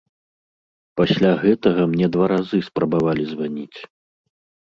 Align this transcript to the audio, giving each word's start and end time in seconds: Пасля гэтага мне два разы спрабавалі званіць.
Пасля 1.01 1.33
гэтага 1.43 1.81
мне 1.91 2.07
два 2.15 2.25
разы 2.33 2.59
спрабавалі 2.69 3.23
званіць. 3.35 3.79